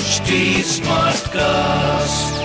HD 0.00 0.34
Smartcast. 0.66 2.36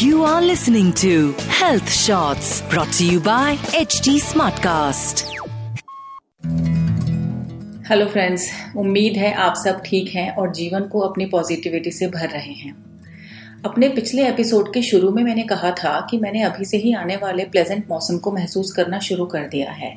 You 0.00 0.22
are 0.22 0.40
listening 0.40 0.92
to 0.94 1.32
Health 1.50 1.90
Shots 1.92 2.50
brought 2.70 2.92
to 2.98 3.06
you 3.06 3.18
by 3.20 3.56
HT 3.78 4.12
Smartcast. 4.26 5.22
Hello 7.88 8.06
friends 8.06 8.46
उम्मीद 8.76 9.16
है 9.16 9.32
आप 9.46 9.54
सब 9.64 9.80
ठीक 9.86 10.14
हैं 10.14 10.28
और 10.34 10.52
जीवन 10.54 10.86
को 10.88 11.00
अपनी 11.08 11.26
पॉजिटिविटी 11.32 11.90
से 11.90 12.08
भर 12.08 12.28
रहे 12.28 12.52
हैं 12.52 12.74
अपने 13.64 13.88
पिछले 13.96 14.28
एपिसोड 14.28 14.72
के 14.74 14.82
शुरू 14.82 15.10
में 15.10 15.22
मैंने 15.24 15.42
कहा 15.54 15.70
था 15.82 15.98
कि 16.10 16.18
मैंने 16.18 16.42
अभी 16.42 16.64
से 16.64 16.76
ही 16.76 16.92
आने 17.02 17.16
वाले 17.22 17.44
प्लेजेंट 17.46 17.90
मौसम 17.90 18.18
को 18.18 18.32
महसूस 18.32 18.72
करना 18.76 18.98
शुरू 19.08 19.26
कर 19.34 19.48
दिया 19.48 19.72
है 19.72 19.96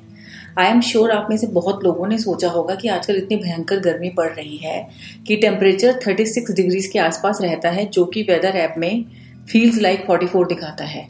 आई 0.57 0.67
एम 0.67 0.81
श्योर 0.81 1.11
आप 1.11 1.27
में 1.29 1.35
से 1.37 1.47
बहुत 1.47 1.83
लोगों 1.83 2.07
ने 2.07 2.17
सोचा 2.17 2.49
होगा 2.49 2.75
कि 2.75 2.87
आजकल 2.87 3.15
इतनी 3.15 3.37
भयंकर 3.37 3.79
गर्मी 3.79 4.09
पड़ 4.09 4.29
रही 4.29 4.57
है 4.57 4.87
कि 5.27 5.35
टेम्परेचर 5.35 5.99
36 5.99 6.51
डिग्रीज 6.51 6.85
के 6.87 6.99
आसपास 6.99 7.39
रहता 7.41 7.69
है, 7.69 7.85
जो 7.85 8.05
कि 8.05 8.21
वेदर 8.21 8.55
ऐप 8.57 8.75
में 8.77 9.05
फील्स 9.49 9.79
लाइक 9.81 10.05
44 10.05 10.45
दिखाता 10.47 10.83
है। 10.83 11.05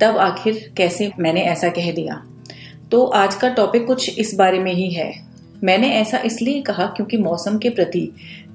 तब 0.00 0.16
आखिर 0.16 0.72
कैसे 0.76 1.10
मैंने 1.18 1.42
ऐसा 1.42 1.68
कह 1.68 1.90
दिया? 1.92 2.22
तो 2.90 3.04
आज 3.04 3.34
का 3.34 3.48
टॉपिक 3.48 3.86
कुछ 3.86 4.18
इस 4.18 4.34
बारे 4.34 4.58
में 4.58 4.72
ही 4.72 4.90
है। 4.90 5.12
मैंने 5.64 5.92
ऐसा 5.92 6.18
इसलिए 6.18 6.60
कहा 6.62 6.86
क्योंकि 6.86 7.16
मौसम 7.16 7.58
के 7.58 7.70
प्रति 7.70 8.08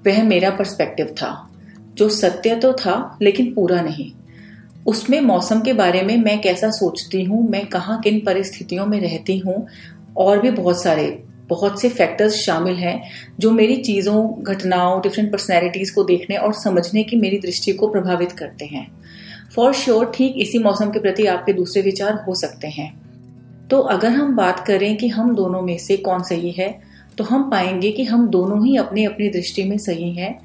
वह 0.07 0.23
मेरा 0.23 0.49
पर्सपेक्टिव 0.49 1.15
था, 1.21 1.49
जो 1.93 2.09
सत्य 2.09 2.55
तो 2.55 2.73
था 2.75 3.17
लेकिन 3.21 3.53
पूरा 3.53 3.81
नहीं। 3.81 4.11
उसमें 4.87 5.19
मौसम 5.21 5.61
के 5.61 5.73
बारे 5.73 6.01
में 6.01 6.17
मैं 6.17 6.39
कैसा 6.41 6.69
सोचती 6.71 7.23
हूँ, 7.23 7.49
मैं 7.49 7.65
कहाँ 7.65 7.99
किन 8.01 8.19
परिस्थितियों 8.19 8.85
में 8.85 8.99
रहती 9.01 9.37
हूँ 9.37 9.65
और 10.17 10.41
भी 10.41 10.51
बहुत 10.51 10.81
सारे, 10.83 11.05
बहुत 11.49 11.81
से 11.81 11.89
फैक्टर्स 11.89 12.35
शामिल 12.35 12.75
हैं 12.75 13.01
जो 13.39 13.51
मेरी 13.51 13.75
चीज़ों, 13.77 14.43
घटनाओं 14.43 15.01
डिफरेंट 15.01 15.31
पर्सनैलिटीज़ 15.31 15.93
को 15.95 16.03
देखने 16.03 16.37
और 16.37 16.53
समझने 16.53 17.03
की 17.03 17.17
मेरी 17.17 17.37
दृष्टि 17.39 17.73
को 17.73 17.87
प्रभावित 17.87 18.31
करते 18.31 18.65
हैं। 18.65 18.87
फॉर 19.55 19.73
श्योर 19.73 20.11
ठीक 20.15 20.35
इसी 20.37 20.59
मौसम 20.59 20.89
के 20.91 20.99
प्रति 20.99 21.25
आपके 21.25 21.53
दूसरे 21.53 21.81
विचार 21.81 22.23
हो 22.27 22.35
सकते 22.35 22.67
हैं। 22.67 22.89
तो 23.69 23.79
अगर 23.79 24.09
हम 24.09 24.35
बात 24.35 24.59
करें 24.67 24.95
कि 24.97 25.07
हम 25.07 25.33
दोनों 25.35 25.61
में 25.61 25.77
से 25.77 25.97
कौन 25.99 26.23
सही 26.23 26.51
है 26.51 26.69
तो 27.17 27.23
हम 27.23 27.49
पाएँगे 27.51 27.91
कि 27.91 28.03
हम 28.03 28.27
दोनों 28.27 28.65
ही 28.65 28.75
अपनी 28.77 29.05
अपनी 29.05 29.29
दृष्टि 29.29 29.63
में 29.63 29.77
सही 29.77 30.11
हैं। 30.11 30.37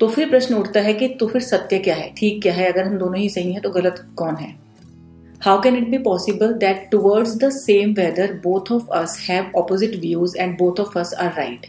तो 0.00 0.08
फिर 0.08 0.28
प्रश्न 0.30 0.54
उठता 0.54 0.80
है 0.80 0.92
कि 0.94 1.08
तो 1.10 1.26
फिर 1.26 1.42
सत्य 1.42 1.78
क्या 1.78 1.94
है, 1.94 2.08
ठीक 2.18 2.42
क्या 2.42 2.52
है? 2.52 2.70
अगर 2.72 2.84
हम 2.84 2.96
दोनों 2.98 3.16
ही 3.16 3.28
सही 3.28 3.52
हैं 3.52 3.62
तो 3.62 3.70
गलत 3.70 4.06
कौन 4.16 4.36
है? 4.36 4.54
How 5.40 5.60
can 5.60 5.76
it 5.76 5.90
be 5.90 5.98
possible 5.98 6.58
that 6.58 6.90
towards 6.90 7.38
the 7.38 7.50
same 7.50 7.94
weather 7.94 8.34
both 8.34 8.70
of 8.70 8.90
us 8.90 9.16
have 9.26 9.54
opposite 9.54 10.00
views 10.00 10.34
and 10.34 10.56
both 10.56 10.78
of 10.78 10.96
us 10.96 11.12
are 11.14 11.32
right? 11.36 11.66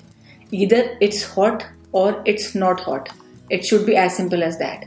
Either 0.52 0.98
it's 1.02 1.24
hot 1.26 1.66
or 1.92 2.22
it's 2.26 2.56
not 2.56 2.80
hot. 2.80 3.10
It 3.50 3.66
should 3.66 3.86
be 3.86 3.96
as 3.96 4.16
simple 4.16 4.44
as 4.44 4.58
that. 4.58 4.86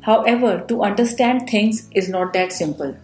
However, 0.00 0.64
to 0.68 0.82
understand 0.82 1.48
things 1.48 1.88
is 1.92 2.08
not 2.08 2.32
that 2.34 2.52
simple. 2.52 2.94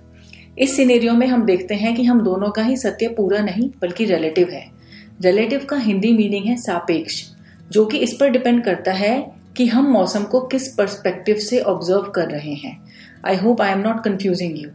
इस 0.58 0.76
scenario 0.76 1.12
में 1.14 1.26
हम 1.26 1.44
देखते 1.46 1.74
हैं 1.74 1.94
कि 1.96 2.04
हम 2.04 2.20
दोनों 2.24 2.50
का 2.50 2.62
ही 2.62 2.76
सत्य 2.76 3.08
पूरा 3.08 3.38
नहीं 3.42 3.70
बल्कि 3.82 4.04
रिलेटिव 4.04 4.48
है 4.50 4.64
रिलेटिव 5.22 5.64
का 5.70 5.76
हिंदी 5.76 6.12
मीनिंग 6.12 6.46
है 6.46 6.56
सापेक्ष 6.56 7.22
जो 7.72 7.84
कि 7.86 7.98
इस 7.98 8.16
पर 8.20 8.30
डिपेंड 8.30 8.62
करता 8.64 8.92
है 8.92 9.14
कि 9.56 9.66
हम 9.66 9.86
मौसम 9.92 10.24
को 10.32 10.40
किस 10.52 10.68
पर्सपेक्टिव 10.74 11.36
से 11.48 11.60
ऑब्ज़र्व 11.72 12.10
कर 12.14 12.30
रहे 12.30 12.54
हैं 12.64 12.76
I 13.26 13.36
hope 13.36 13.62
I 13.62 13.72
am 13.72 13.80
not 13.80 14.04
confusing 14.04 14.58
you 14.58 14.68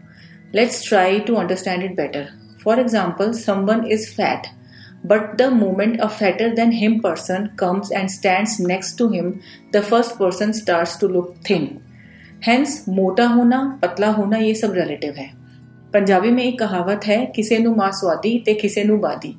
Let's 0.54 0.84
try 0.84 1.20
to 1.20 1.36
understand 1.36 1.84
it 1.84 1.96
better. 1.96 2.30
For 2.60 2.80
example, 2.80 3.34
someone 3.34 3.86
is 3.86 4.14
fat, 4.14 4.48
but 5.04 5.38
the 5.38 5.52
moment 5.52 6.00
a 6.00 6.08
fatter 6.08 6.56
than 6.56 6.72
him 6.72 7.02
person 7.02 7.52
comes 7.58 7.92
and 7.92 8.10
stands 8.10 8.60
next 8.60 8.96
to 8.96 9.10
him, 9.10 9.42
the 9.72 9.82
first 9.82 10.18
person 10.18 10.54
starts 10.54 10.96
to 10.98 11.08
look 11.08 11.36
thin. 11.44 11.68
Hence, 12.42 12.78
मोटा 12.90 13.26
होना 13.28 13.60
पतला 13.82 14.10
होना 14.12 14.38
ये 14.38 14.54
सब 14.56 14.74
relative 14.74 15.14
है 15.18 15.30
पंजाबी 15.94 16.32
में 16.32 16.44
एक 16.44 16.60
कहावत 16.60 17.06
है 17.08 17.26
किसे 17.36 17.58
नु 17.60 17.74
माँ 17.76 17.90
स्वादी 18.00 18.38
ते 18.46 18.54
किसे 18.54 18.84
नु 18.84 18.98
बादी 19.00 19.36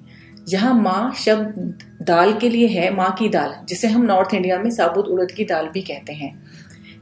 जहाँ 0.48 0.74
माँ 0.74 1.12
शब्द 1.24 2.04
दाल 2.08 2.38
के 2.40 2.48
लिए 2.48 2.66
है 2.68 2.94
माँ 2.94 3.10
की 3.18 3.28
दाल 3.28 3.54
जिसे 3.68 3.88
हम 3.88 4.04
नॉर्थ 4.06 4.34
इंडिया 4.34 4.58
में 4.58 4.70
साबुत 4.70 5.08
उड़द 5.08 5.32
की 5.36 5.44
दाल 5.44 5.68
भी 5.74 5.82
कहते 5.82 6.12
हैं 6.12 6.32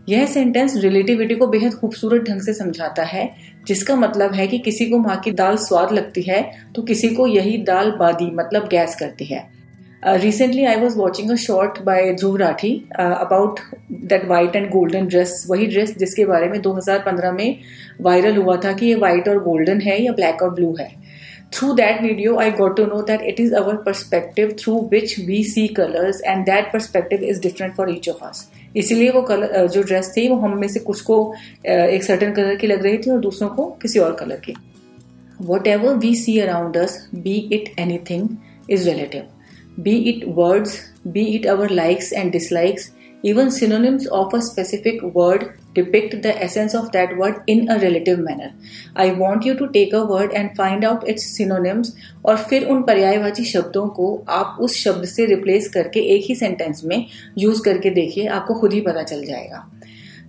यह 0.09 0.27
सेंटेंस 0.33 0.77
रिलेटिविटी 0.83 1.34
को 1.34 1.47
बेहद 1.47 1.75
खूबसूरत 1.75 2.22
ढंग 2.28 2.41
से 2.41 2.53
समझाता 2.55 3.05
है 3.05 3.25
जिसका 3.69 3.97
मतलब 3.97 4.32
है 4.32 4.47
कि 4.47 4.59
किसी 4.59 4.87
को 4.91 4.99
माँ 4.99 5.16
की 5.21 5.31
दाल 5.31 5.56
स्वाद 5.56 5.93
लगती 5.93 6.22
है 6.22 6.41
तो 6.75 6.82
किसी 6.82 7.09
को 7.09 7.27
यही 7.27 7.56
दाल 7.62 7.91
बादी 7.91 8.31
मतलब 8.34 8.69
गैस 8.69 8.97
करती 9.00 9.25
है। 9.25 9.44
Recently 10.06 10.65
I 10.65 10.77
was 10.77 10.97
watching 10.97 11.31
a 11.31 11.34
short 11.34 11.82
by 11.82 12.12
Dhruv 12.12 12.37
Rathee 12.37 12.75
about 12.99 13.60
that 13.93 14.25
white 14.28 14.56
and 14.56 14.71
golden 14.71 15.06
dress 15.06 15.47
वही 15.50 15.66
ड्रेस 15.66 15.97
जिसके 15.99 16.25
बारे 16.25 16.49
में 16.49 16.60
2015 16.62 17.32
में 17.32 17.59
वायरल 18.00 18.37
हुआ 18.37 18.56
था 18.65 18.72
कि 18.72 18.87
ये 18.87 18.94
वाइट 18.94 19.28
और 19.28 19.43
गोल्डन 19.44 19.81
है 19.81 20.03
या 20.03 20.12
ब्लैक 20.12 20.43
और 20.43 20.54
ब्लू 20.54 20.75
है। 20.81 20.94
Through 21.54 21.75
that 21.78 21.98
video 22.03 22.31
i 22.43 22.47
got 22.50 22.72
to 22.78 22.84
know 22.87 23.00
that 23.09 23.21
it 23.33 23.41
is 23.43 23.53
our 23.59 23.75
perspective 23.83 24.54
through 24.62 24.78
which 24.93 25.12
we 25.27 25.37
see 25.50 25.66
colors 25.75 26.22
and 26.31 26.48
that 26.48 26.72
perspective 26.72 27.22
is 27.33 27.38
different 27.44 27.77
for 27.77 27.87
each 27.93 28.09
of 28.12 28.25
us 28.28 28.41
इसीलिए 28.77 29.11
वो 29.11 29.23
कलर 29.23 29.67
जो 29.67 29.83
dress 29.83 30.13
थी, 30.17 30.29
वो 30.29 30.37
हम 30.37 30.59
में 30.61 30.69
से 30.69 30.81
कुछ 30.81 31.01
को 31.01 31.35
एक 31.67 32.05
सर्टन 32.05 32.33
कलर 32.33 32.57
की 32.57 32.67
लग 32.67 32.83
रही 32.83 32.99
थी 32.99 33.11
और 33.11 33.21
दूसरों 33.21 33.49
को 33.49 33.65
किसी 33.83 33.99
और 33.99 34.15
कलर 34.15 34.41
की। 34.45 34.55
Whatever 35.67 35.95
we 35.97 36.15
see 36.17 36.39
around 36.41 36.77
us 36.77 36.99
be 37.15 37.35
it 37.53 37.73
anything 38.11 38.29
is 38.71 38.89
relative 38.89 39.83
be 39.83 39.97
it 40.11 40.25
words 40.37 40.79
be 41.07 41.25
it 41.27 41.47
our 41.47 41.71
likes 41.71 42.13
and 42.13 42.31
dislikes 42.33 42.91
Even 43.27 43.51
synonyms 43.51 44.07
of 44.07 44.35
a 44.35 44.41
specific 44.41 45.03
word 45.03 45.59
depict 45.75 46.23
the 46.23 46.35
essence 46.43 46.75
of 46.75 46.93
that 46.93 47.17
word 47.17 47.43
in 47.47 47.69
a 47.69 47.79
relative 47.79 48.19
manner. 48.19 48.55
I 48.95 49.13
want 49.13 49.45
you 49.45 49.55
to 49.55 49.69
take 49.69 49.93
a 49.93 50.05
word 50.05 50.33
and 50.33 50.55
find 50.57 50.85
out 50.85 51.09
its 51.09 51.27
synonyms 51.37 51.91
और 52.25 52.37
फिर 52.37 52.65
उन 52.65 52.83
पर्यायवाची 52.83 53.45
शब्दों 53.45 53.87
को 53.89 54.25
आप 54.29 54.57
उस 54.61 54.77
शब्द 54.77 55.05
से 55.05 55.27
रिप्लेस 55.27 55.69
करके 55.69 56.01
एक 56.15 56.25
ही 56.29 56.35
सेंटेंस 56.35 56.83
में 56.85 57.07
यूज़ 57.39 57.63
करके 57.63 57.91
देखिए, 57.91 58.27
आपको 58.27 58.55
खुद 58.55 58.73
ही 58.73 58.81
पता 58.81 59.03
चल 59.03 59.25
जाएगा 59.25 59.71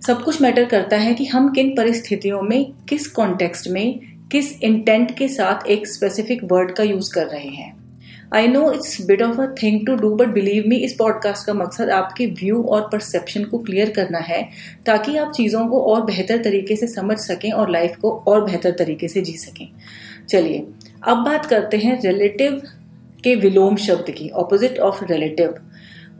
सब 0.06 0.22
कुछ 0.24 0.42
मैटर 0.42 0.64
करता 0.64 0.96
है 0.96 1.14
कि 1.14 1.24
हम 1.24 1.52
किन 1.52 1.74
परिस्थितियों 1.76 2.42
में, 2.42 2.72
किस 2.88 3.08
कॉन्टेक्स्ट 3.08 3.68
में, 3.68 4.00
किस 4.32 4.62
इंटेंट 4.62 5.16
के 5.18 5.28
साथ 5.28 5.66
एक 5.66 5.86
स्पेसिफिक 5.86 6.44
वर्ड 6.44 6.74
का 6.74 6.82
यूज़ 6.82 7.14
कर 7.14 7.26
रहे 7.26 7.48
हैं 7.48 7.77
I 8.34 8.48
know 8.48 8.72
it's 8.72 9.06
bit 9.06 9.22
of 9.22 9.40
a 9.40 9.46
thing 9.62 9.86
to 9.86 9.94
do 9.94 10.14
but 10.14 10.28
believe 10.28 10.64
me 10.66 10.76
इस 10.76 10.94
पॉडकास्ट 10.94 11.46
का 11.46 11.54
मकसद 11.54 11.90
आपके 11.90 12.26
व्यू 12.26 12.62
और 12.62 12.88
परसेप्शन 12.92 13.44
को 13.44 13.58
क्लियर 13.58 13.90
करना 13.90 14.18
है, 14.18 14.48
ताकि 14.86 15.16
आप 15.16 15.32
चीज़ों 15.32 15.66
को 15.68 15.80
और 15.80 16.04
बेहतर 16.04 16.42
तरीके 16.42 16.76
से 16.76 16.86
समझ 16.86 17.18
सकें 17.18 17.52
और 17.52 17.70
लाइफ 17.70 17.96
को 17.96 18.10
और 18.28 18.44
बेहतर 18.44 18.70
तरीके 18.70 19.08
से 19.08 19.20
जी 19.20 19.36
सकें। 19.36 19.68
चलिए, 20.28 20.66
अब 21.04 21.24
बात 21.24 21.46
करते 21.46 21.76
हैं 21.76 22.00
रिलेटिव 22.02 22.62
के 23.24 23.34
विलोम 23.34 23.76
शब्द 23.76 24.10
की 24.10 24.28
opposite 24.28 24.78
of 24.78 25.04
relative 25.04 25.54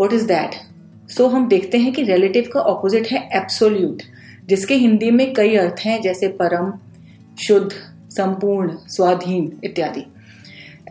what 0.00 0.12
is 0.12 0.26
that 0.26 0.54
so 1.10 1.26
हम 1.26 1.48
देखते 1.48 1.78
हैं 1.78 1.92
कि 1.92 2.02
रिलेटिव 2.02 2.50
का 2.52 2.60
ऑपोजिट 2.60 3.06
है 3.06 3.28
एप्सोल्यूट 3.32 4.02
जिसके 4.47 4.74
हिंदी 4.74 5.10
में 5.10 5.32
कई 5.32 5.56
अर्थ 5.56 5.80
हैं, 5.80 6.02
जैसे 6.02 6.28
परम, 6.28 6.72
शुद्ध, 7.41 7.72
संपूर्ण, 8.10 8.76
स्वाधीन 8.88 9.60
इत्यादि। 9.64 10.04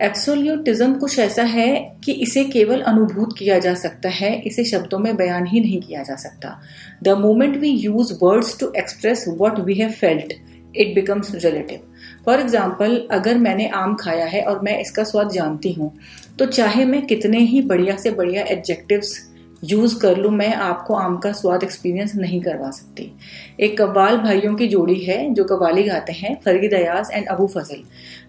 एब्सोल्यूटिज्म 0.02 0.94
कुछ 0.94 1.18
ऐसा 1.20 1.44
है 1.44 1.70
कि 2.04 2.12
इसे 2.22 2.44
केवल 2.46 2.82
अनुभूत 2.82 3.36
किया 3.38 3.58
जा 3.60 3.74
सकता 3.76 4.10
है, 4.10 4.34
इसे 4.42 4.64
शब्दों 4.64 5.00
में 5.00 5.16
बयान 5.16 5.46
ही 5.46 5.60
नहीं 5.60 5.80
किया 5.82 6.04
जा 6.04 6.16
सकता। 6.16 6.60
The 7.04 7.18
moment 7.18 7.58
we 7.58 7.70
use 7.70 8.14
words 8.24 8.60
to 8.60 8.72
express 8.78 9.26
what 9.38 9.60
we 9.60 9.74
have 9.74 9.92
felt 9.92 10.34
it 10.76 10.94
becomes 10.96 11.34
relative 11.36 11.80
for 12.26 12.40
example 12.40 12.98
अगर 13.12 13.38
मैंने 13.38 13.68
आम 13.76 13.96
खाया 13.96 14.26
है 14.26 14.42
और 14.44 14.62
मैं 14.64 14.80
इसका 14.82 15.04
स्वाद 15.04 15.32
जानती 15.32 15.72
हूँ 15.74 15.92
तो 16.40 16.46
चाहे 16.46 16.86
मैं 16.86 17.06
कितने 17.06 17.40
ही 17.46 17.62
बढ़िया 17.64 17.96
से 17.98 18.12
बढ़िया 18.12 18.44
एडजेक्टिव्स 18.46 19.18
यूज़ 19.64 20.00
कर 20.00 20.18
लू, 20.18 20.30
मैं 20.30 20.54
आपको 20.54 20.94
आम 20.94 21.18
का 21.18 21.32
स्वाद 21.32 21.64
एक्सपीरियंस 21.64 22.16
नहीं 22.16 22.42
करवा 22.42 22.70
सकती। 22.72 23.12
एक 23.60 23.78
कव्वाल 23.78 24.18
भाइयों 24.18 24.56
की 24.56 24.68
जोड़ी 24.68 24.96
है, 24.96 25.34
जो 25.34 25.44
कव्वाली 25.44 25.84
गाते 25.84 26.14
हैं 26.14 26.38
फरीद 26.46 26.74
अयाज 26.74 27.10
एंड 27.14 27.28
अबू 27.28 27.48
फजल। 27.48 27.84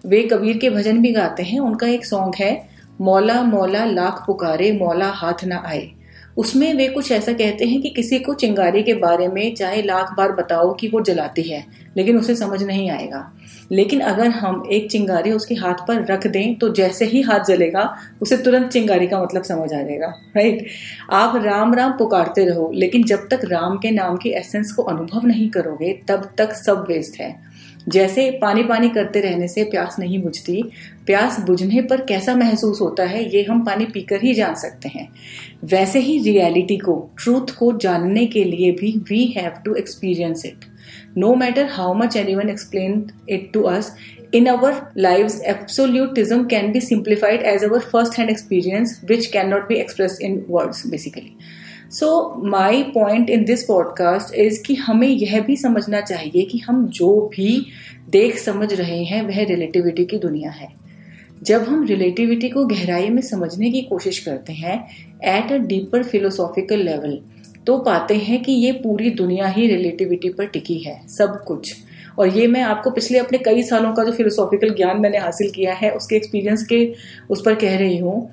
वे 0.09 0.21
कबीर 0.23 0.57
के 0.57 0.69
भजन 0.69 1.01
भी 1.01 1.11
गाते 1.11 1.43
हैं, 1.43 1.59
उनका 1.59 1.87
एक 1.87 2.05
सॉन्ग 2.05 2.35
है, 2.35 2.69
मौला 3.01 3.41
मौला 3.43 3.85
लाख 3.85 4.23
पुकारे, 4.27 4.71
मौला 4.71 5.09
हाथ 5.09 5.43
ना 5.43 5.63
आए। 5.65 5.89
उसमें 6.37 6.73
वे 6.73 6.87
कुछ 6.87 7.11
ऐसा 7.11 7.33
कहते 7.33 7.65
हैं 7.65 7.81
कि 7.81 7.89
किसी 7.89 8.19
को 8.19 8.33
चिंगारी 8.33 8.83
के 8.83 8.93
बारे 8.93 9.27
में 9.27 9.55
चाहे 9.55 9.81
लाख 9.81 10.13
बार 10.17 10.31
बताओ 10.31 10.73
कि 10.73 10.87
वो 10.87 11.01
जलाती 11.01 11.41
है, 11.41 11.65
लेकिन 11.97 12.17
उसे 12.17 12.35
समझ 12.35 12.63
नहीं 12.63 12.89
आएगा। 12.91 13.31
लेकिन 13.71 13.99
अगर 14.01 14.27
हम 14.27 14.63
एक 14.71 14.89
चिंगारी 14.91 15.31
उसके 15.31 15.55
हाथ 15.55 15.85
पर 15.87 16.05
रख 16.05 16.27
दें 16.27 16.55
तो 16.55 16.69
जैसे 16.73 17.05
ही 17.05 17.21
हाथ 17.21 17.45
जलेगा, 17.45 17.83
उसे 18.21 18.37
तुरंत 18.37 18.71
चिंगारी 18.71 19.07
का 19.07 19.21
मतलब 19.23 19.43
समझ 19.43 19.73
आ 19.73 19.77
जाएगा 19.77 20.07
राइट 20.35 20.65
आप 21.11 21.35
राम 21.35 21.73
राम 21.73 21.91
पुकारते 21.91 22.45
रहो, 22.45 22.71
लेकिन 22.75 23.03
जब 23.03 23.27
तक 23.31 23.45
राम 23.45 23.77
के 23.77 23.91
नाम 23.91 24.17
की 24.17 24.29
एसेंस 24.29 24.71
को 24.71 24.83
अनुभव 24.83 25.27
नहीं 25.27 25.49
करोगे, 25.49 25.93
तब 26.07 26.31
तक 26.37 26.53
सब 26.55 26.85
वेस्ट 26.89 27.19
है। 27.21 27.35
जैसे 27.87 28.29
पानी 28.31 28.63
पानी 28.63 28.89
करते 28.89 29.19
रहने 29.19 29.47
से 29.47 29.63
प्यास 29.63 29.95
नहीं 29.99 30.21
बुझती, 30.21 30.61
प्यास 31.05 31.39
बुझने 31.39 31.81
पर 31.81 32.01
कैसा 32.05 32.35
महसूस 32.35 32.81
होता 32.81 33.03
है, 33.03 33.23
ये 33.35 33.43
हम 33.43 33.63
पानी 33.65 33.85
पीकर 33.85 34.21
ही 34.23 34.33
जान 34.33 34.55
सकते 34.55 34.89
हैं। 34.89 35.07
वैसे 35.63 35.99
ही 35.99 36.17
रियलिटी 36.23 36.77
को 36.77 36.95
ट्रूथ 37.17 37.55
को 37.59 37.71
जानने 37.77 38.25
के 38.25 38.43
लिए 38.43 38.71
भी 38.71 38.91
we 39.09 39.25
have 39.37 39.61
to 39.65 39.73
experience 39.75 40.45
it 40.45 40.65
no 41.17 41.35
matter 41.35 41.65
how 41.65 41.93
much 41.93 42.15
anyone 42.35 42.49
explain 42.49 43.11
it 43.29 43.51
to 43.53 43.61
us 43.61 43.95
in 44.37 44.47
our 44.47 44.71
lives, 44.97 45.35
absolutism 45.47 46.41
can 46.49 46.67
be 46.73 46.79
simplified 46.79 47.45
as 47.51 47.63
our 47.63 47.79
first 47.93 48.17
hand 48.17 48.31
experience, 48.33 48.91
which 49.11 49.29
cannot 49.35 49.63
be 49.69 49.77
expressed 49.83 50.21
in 50.27 50.35
words, 50.49 50.81
basically. 50.91 51.31
So 51.91 52.09
my 52.49 52.83
point 52.83 53.29
in 53.29 53.45
this 53.45 53.63
podcast 53.63 54.35
is 54.35 54.63
कि 54.63 54.75
हमें 54.75 55.07
यह 55.07 55.41
भी 55.41 55.55
समझना 55.55 56.01
चाहिए 56.01 56.43
कि 56.45 56.57
हम 56.57 56.87
जो 56.87 57.31
भी 57.35 57.65
देख 58.09 58.37
समझ 58.37 58.73
रहे 58.73 59.03
हैं, 59.03 59.21
वह 59.21 59.43
रिलेटिविटी 59.43 60.05
की 60.05 60.17
दुनिया 60.17 60.51
है। 60.51 60.67
जब 61.43 61.61
हम 61.61 61.85
रिलेटिविटी 61.85 62.49
को 62.49 62.65
गहराई 62.65 63.09
में 63.09 63.21
समझने 63.21 63.71
की 63.71 63.81
कोशिश 63.81 64.19
करते 64.19 64.53
हैं 64.53 64.87
at 65.23 65.51
a 65.51 65.57
deeper 65.57 66.03
philosophical 66.03 66.79
level 66.79 67.19
तो 67.67 67.77
पाते 67.79 68.15
हैं 68.17 68.41
कि 68.43 68.51
ये 68.51 68.71
पूरी 68.73 69.09
दुनिया 69.11 69.47
ही 69.47 69.67
रिलेटिविटी 69.67 70.29
पर 70.29 70.45
टिकी 70.47 70.77
है, 70.79 70.99
सब 71.07 71.43
कुछ। 71.47 71.75
और 72.19 72.27
ये 72.29 72.47
मैं 72.47 72.61
आपको 72.63 72.91
पिछले 72.91 73.17
अपने 73.19 73.37
कई 73.37 73.63
सालों 73.63 73.93
का 73.93 74.03
जो 74.03 74.11
फिलोसॉफिकल 74.11 74.73
ज्ञान 74.75 75.01
मैंने 75.01 75.17
हासिल 75.17 75.51
किया 75.51 75.73
है, 75.73 75.91
उसके 75.91 76.15
एक्सपीरियंस 76.15 76.63
के, 76.63 76.93
उस 77.29 77.41
पर 77.45 77.55
कह 77.55 77.77
रही 77.77 77.97
हूँ 77.97 78.31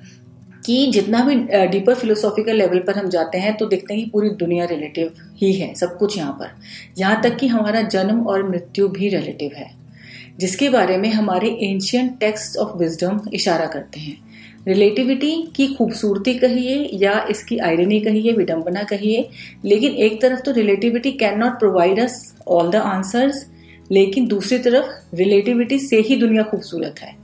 कि 0.65 0.85
जितना 0.91 1.23
भी 1.23 1.35
डीपर 1.67 1.95
फिलोसॉफिकल 1.95 2.55
लेवल 2.55 2.79
पर 2.79 2.97
हम 2.97 3.09
जाते 3.09 3.37
हैं 3.37 3.55
तो 3.57 3.65
देखते 3.65 3.93
हैं 3.93 4.03
कि 4.03 4.09
पूरी 4.11 4.29
दुनिया 4.37 4.65
रिलेटिव 4.65 5.11
ही 5.37 5.51
है, 5.53 5.73
सब 5.75 5.97
कुछ 5.97 6.17
यहाँ 6.17 6.33
पर। 6.33 6.49
यहाँ 6.97 7.21
तक 7.23 7.37
कि 7.37 7.47
हमारा 7.47 7.81
जन्म 7.83 8.21
और 8.23 8.49
मृत्यु 8.49 8.87
भी 8.89 9.09
रिलेटिव 9.09 9.51
है, 9.55 9.69
जिसके 10.39 10.69
बारे 10.69 10.97
में 10.97 11.09
हमारे 11.11 11.49
एंशियंट 11.61 12.19
टेक्स्ट 12.19 12.57
ऑफ़ 12.57 12.77
विजडम 12.77 13.21
इशारा 13.33 13.65
करते 13.67 13.99
हैं। 13.99 14.17
रिलेटिविटी 14.67 15.31
की 15.55 15.67
खूबसूरती 15.67 16.33
कहिए 16.35 16.89
या 16.93 17.19
इसकी 17.29 17.57
आयरनी 17.59 17.99
कहिए, 17.99 18.31
विडंबना 18.31 18.83
कहिए, 18.83 19.29
लेकिन 19.65 19.91
एक 19.91 20.21
तरफ़ 20.21 20.41
तो 20.41 20.51
relativity 20.53 21.11
can 21.13 21.39
not 21.39 21.59
provide 21.59 21.99
us 21.99 22.35
all 22.47 22.71
the 22.71 22.75
answers 22.75 23.45
लेकिन 23.91 24.27
दूसरी 24.27 24.57
तरफ़ 24.59 25.15
रिलेटिविटी 25.15 25.79
से 25.79 25.99
ही 25.99 26.15
दुनिया 26.15 26.43
खूबसूरत 26.43 26.99
है। 27.01 27.15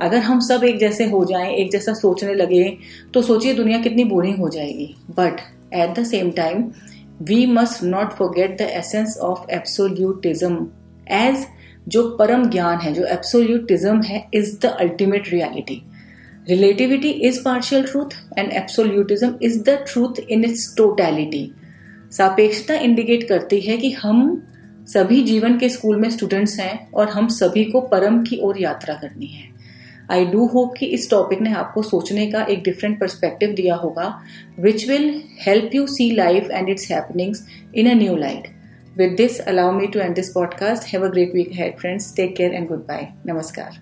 अगर 0.00 0.18
हम 0.18 0.40
सब 0.40 0.64
एक 0.64 0.78
जैसे 0.78 1.04
हो 1.06 1.24
जाएँ, 1.24 1.54
एक 1.54 1.70
जैसा 1.72 1.92
सोचने 1.94 2.34
लगे 2.34 2.64
तो 3.14 3.22
सोचिए 3.22 3.54
दुनिया 3.54 3.78
कितनी 3.82 4.04
बोरिंग 4.04 4.36
हो 4.36 4.48
जाएगी। 4.48 4.94
But 5.10 5.40
at 5.74 5.98
the 5.98 6.04
same 6.06 6.30
time 6.30 6.64
we 7.22 7.44
must 7.48 7.82
not 7.84 8.12
forget 8.12 8.56
the 8.58 8.68
essence 8.72 9.16
of 9.22 9.50
absolutism 9.54 10.66
as 11.12 11.46
जो 11.88 12.08
परम 12.18 12.48
ज्ञान 12.50 12.78
है, 12.78 12.92
जो 12.92 13.04
एब्सोल्यूटिज्म 13.04 14.02
है 14.02 14.26
is 14.34 14.58
the 14.60 14.76
ultimate 14.80 15.28
reality 15.28 15.82
relativity 16.48 17.10
is 17.10 17.44
partial 17.44 17.84
truth 17.84 18.38
and 18.38 18.52
absolutism 18.52 19.38
is 19.42 19.62
the 19.62 19.68
truth 19.68 20.20
in 20.30 20.44
its 20.44 20.74
totality 20.76 21.52
सापेक्षता 22.12 22.74
indicate 22.74 23.28
करती 23.28 23.60
है 23.60 23.76
कि 23.76 23.90
हम 23.90 24.42
सभी 24.88 25.20
जीवन 25.22 25.58
के 25.58 25.68
स्कूल 25.68 25.96
में 25.96 26.10
स्टूडेंट्स 26.10 26.58
हैं 26.60 26.92
और 26.92 27.08
हम 27.08 27.28
सभी 27.28 27.64
को 27.64 27.80
परम 27.80 28.22
की 28.22 28.38
ओर 28.42 28.60
यात्रा 28.60 28.94
करनी 28.94 29.26
है। 29.26 29.48
आई 30.10 30.24
डू 30.24 30.46
होप 30.46 30.74
कि 30.78 30.86
इस 30.86 31.10
टॉपिक 31.10 31.40
ने 31.40 31.52
आपको 31.52 31.82
सोचने 31.82 32.30
का 32.30 32.42
एक 32.44 32.62
डिफरेंट 32.62 33.00
परस्पेक्टिव 33.00 33.50
दिया 33.50 33.74
होगा 33.74 34.22
which 34.58 34.88
will 34.88 35.22
help 35.46 35.70
you 35.74 35.86
see 35.86 36.10
life 36.10 36.50
and 36.50 36.68
its 36.68 36.90
happenings 36.90 37.46
in 37.74 37.90
a 37.90 37.94
new 37.94 38.16
light 38.16 38.48
with 38.98 39.14
this 39.16 39.40
allow 39.40 39.72
me 39.72 39.86
to 39.86 40.00
end 40.00 40.14
this 40.14 40.32
podcast 40.32 40.94
have 40.94 41.04
a 41.04 41.08
great 41.08 41.34
week 41.34 41.50
ahead 41.52 41.76
friends 41.76 42.16
take 42.16 42.36
care 42.36 42.54
and 42.54 42.68
good 42.68 42.78
bye 42.78 43.08
नमस्कार 43.26 43.81